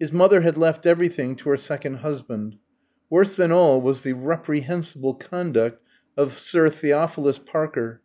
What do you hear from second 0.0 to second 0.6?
His mother had